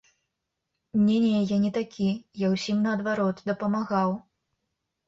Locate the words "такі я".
1.77-2.53